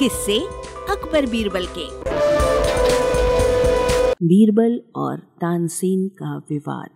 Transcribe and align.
किससे 0.00 0.40
अकबर 0.90 1.26
बीरबल 1.26 1.66
के। 1.66 1.88
बीरबल 4.26 4.82
और 4.96 5.18
तानसेन 5.18 6.08
का 6.08 6.38
विवाद। 6.38 6.90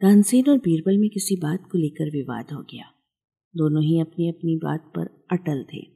तानसेन 0.00 0.44
और 0.48 0.58
बीरबल 0.58 0.98
में 0.98 1.10
किसी 1.10 1.36
बात 1.36 1.68
को 1.72 1.78
लेकर 1.78 2.10
विवाद 2.10 2.46
हो 2.52 2.62
गया। 2.62 2.84
दोनों 3.56 3.82
ही 3.82 4.00
अपनी 4.00 4.28
अपनी 4.28 4.56
बात 4.56 4.92
पर 4.96 5.26
अटल 5.32 5.64
थे। 5.74 5.86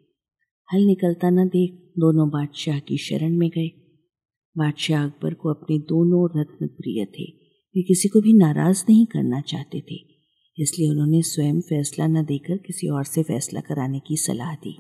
हल 0.75 0.83
निकलता 0.83 1.30
न 1.30 1.48
देख 1.48 1.93
दोनों 1.98 2.30
बादशाह 2.30 2.79
की 2.79 2.98
शरण 2.98 3.37
में 3.37 3.48
गए। 3.48 3.69
बादशाह 4.59 5.05
अकबर 5.05 5.34
को 5.34 5.48
अपने 5.48 5.79
दोनों 5.79 6.41
रत्न 6.41 6.66
प्रिय 6.66 7.05
थे। 7.05 7.25
वे 7.77 7.83
किसी 7.83 8.09
को 8.09 8.20
भी 8.20 8.33
नाराज़ 8.33 8.84
नहीं 8.88 9.06
करना 9.06 9.41
चाहते 9.41 9.80
थे। 9.80 10.13
इसलिए 10.59 10.91
उन्होंने 10.91 11.23
स्वयं 11.23 11.60
फैसला 11.60 12.06
न 12.06 12.24
देकर 12.24 12.56
किसी 12.56 12.88
और 12.88 13.05
से 13.05 13.23
फैसला 13.23 13.60
कराने 13.60 14.01
की 14.01 14.16
सलाह 14.16 14.55
दी। 14.55 14.77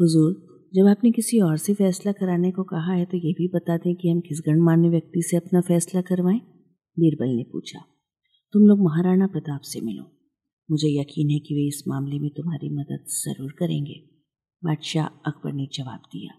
हुजूर, 0.00 0.32
जब 0.74 0.86
आपने 0.86 1.10
किसी 1.10 1.40
और 1.40 1.56
से 1.56 1.74
फैसला 1.74 2.12
कराने 2.12 2.50
को 2.50 2.62
कहा 2.62 2.92
है 2.92 3.04
तो 3.04 3.16
ये 3.16 3.32
भी 3.32 3.48
बता 3.48 3.76
दें 3.76 3.94
कि 3.94 4.10
हम 4.10 4.20
किस 4.20 4.40
गणमान्य 4.46 4.88
व्यक्ति 4.88 5.22
से 5.22 5.36
अपना 5.36 5.60
फैसला 5.60 6.00
करवाएँ? 6.00 6.38
बीरबल 6.98 7.28
ने 7.28 7.42
पूछा। 7.42 7.78
तुम 8.52 8.62
लोग 8.62 8.80
महाराणा 8.80 9.26
प्रताप 9.26 9.60
से 9.60 9.80
मिलो। 9.80 10.04
मुझे 10.70 11.00
यकीन 11.00 11.30
है 11.30 11.38
कि 11.38 11.54
वे 11.54 11.66
इस 11.68 11.82
मामले 11.88 12.18
में 12.18 12.30
तुम्हारी 12.30 12.68
मदद 12.68 13.04
ज़रूर 13.08 13.52
करेंगे। 13.52 14.00
बादशाह 14.64 15.06
अकबर 15.06 15.52
ने 15.52 15.68
जवाब 15.72 16.00
दिया। 16.12 16.32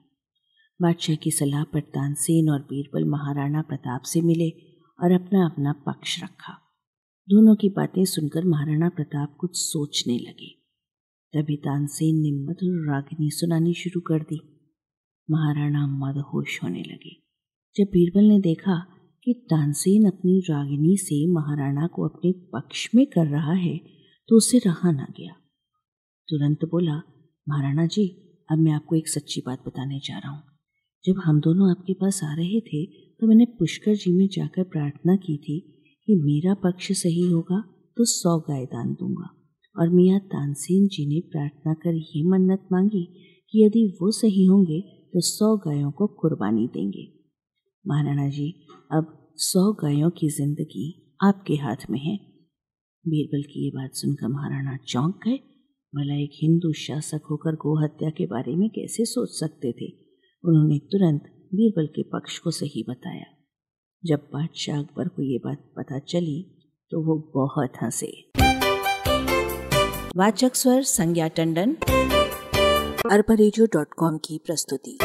बादशाह 0.81 1.15
की 1.15 1.31
सलाह 1.31 1.63
पर 1.63 1.79
तानसेन 1.79 2.49
और 2.49 2.59
बीरबल 2.59 3.03
महाराणा 3.03 3.61
प्रताप 3.61 4.01
से 4.01 4.21
मिले 4.21 4.49
और 4.99 5.11
अपना 5.11 5.45
अपना 5.45 5.73
पक्ष 5.87 6.23
रखा। 6.23 6.68
दोनों 7.29 7.55
की 7.55 7.69
बातें 7.69 8.05
सुनकर 8.05 8.45
महाराणा 8.45 8.89
प्रताप 8.89 9.35
कुछ 9.39 9.51
सोचने 9.55 10.17
लगे। 10.17 10.47
तभी 11.33 11.55
तानसेन 11.55 12.15
ने 12.15 12.31
मधुर 12.31 12.87
रागिनी 12.87 13.29
सुनानी 13.31 13.73
शुरू 13.73 14.01
कर 14.01 14.19
दी। 14.19 14.39
महाराणा 15.29 15.85
मदहोश 15.87 16.63
होने 16.63 16.81
लगे। 16.81 17.11
जब 17.75 17.83
बीरबल 17.83 18.23
ने 18.23 18.39
देखा 18.39 18.77
कि 19.23 19.33
तानसेन 19.33 20.07
अपनी 20.07 20.39
रागिनी 20.39 20.97
से 20.97 21.25
महाराणा 21.27 21.87
को 21.87 22.07
अपने 22.07 22.31
पक्ष 22.31 22.89
में 22.95 23.05
कर 23.05 23.27
रहा 23.27 23.53
है 23.53 23.77
तो 24.29 24.37
उसे 24.37 24.57
रहा 24.57 24.91
ना 24.91 25.07
गया। 25.17 25.33
तुरंत 26.29 26.65
बोला, 26.65 27.01
महाराणा 27.47 27.85
जी, 27.85 28.07
अब 28.49 28.57
मैं 28.57 28.71
आपको 28.71 28.95
एक 28.95 29.09
सच्ची 29.09 29.41
बात 29.41 29.65
बताने 29.67 29.99
जा 29.99 30.17
रहा 30.17 30.31
हूँ। 30.31 30.43
जब 31.05 31.21
हम 31.25 31.39
दोनों 31.39 31.71
आपके 31.71 31.93
पास 31.93 32.23
आ 32.23 32.33
रहे 32.33 32.59
थे 32.61 32.85
तो 32.85 33.27
मैंने 33.27 33.45
पुष्कर 33.45 33.95
जी 33.95 34.17
में 34.17 34.27
जाकर 34.27 34.63
प्रार्थना 34.63 35.15
की 35.15 35.37
थी 35.37 35.65
कि 36.09 36.15
मेरा 36.15 36.53
पक्ष 36.53 36.91
सही 36.91 37.31
होगा 37.31 37.61
तो 37.97 38.05
सौ 38.05 38.37
गाय 38.39 38.65
दान 38.65 38.93
दूँगा। 38.93 39.27
और 39.75 39.89
मियाँ 39.89 40.19
तानसेन 40.19 40.87
जी 40.87 41.05
ने 41.05 41.19
प्रार्थना 41.31 41.73
कर 41.73 41.95
ये 41.95 42.23
मन्नत 42.23 42.67
मांगी 42.71 43.03
कि 43.53 43.63
यदि 43.63 43.97
वो 44.01 44.11
सही 44.11 44.45
होंगे 44.45 44.79
तो 45.13 45.21
सौ 45.21 45.55
गायों 45.57 45.91
को 45.91 46.07
कुर्बानी 46.07 46.67
देंगे। 46.67 47.07
महाराणा 47.85 48.27
जी, 48.29 48.49
अब 48.91 49.33
सौ 49.35 49.71
गायों 49.73 50.09
की 50.09 50.29
ज़िंदगी 50.29 51.17
आपके 51.23 51.55
हाथ 51.55 51.89
में 51.89 51.99
है। 51.99 52.17
बीरबल 53.05 53.43
की 53.43 53.65
ये 53.65 53.71
बात 53.71 53.93
सुनकर 53.93 54.27
महाराणा 54.27 54.77
चौंक 54.87 55.19
गए। 55.27 55.37
भला 55.93 56.15
एक 56.15 56.39
हिंदू 56.43 56.73
शासक 56.73 57.27
होकर 57.31 57.55
गोहत्या 57.55 58.09
के 58.09 58.25
बारे 58.25 58.55
में 58.55 58.69
कैसे 58.69 59.05
सोच 59.05 59.29
सकते 59.29 59.71
थे? 59.71 59.91
उन्होंने 60.43 60.79
तुरंत 60.79 61.33
बीरबल 61.53 61.87
के 61.87 62.03
पक्ष 62.03 62.39
को 62.39 62.51
सही 62.51 62.85
बताया। 62.89 63.35
जब 64.05 64.19
बादशाह 64.33 64.79
अकबर 64.79 65.07
को 65.07 65.21
ये 65.21 65.37
बात 65.37 65.57
पता 65.77 65.99
चली 65.99 66.43
तो 66.91 67.01
वो 67.01 67.31
बहुत 67.35 67.73
हंसे। 67.81 68.31
वाचक 70.17 70.55
स्वर 70.55 70.81
संज्ञा 70.81 71.27
टंडन 71.27 71.75
कॉम 73.97 74.17
की 74.17 74.37
प्रस्तुति। 74.45 74.97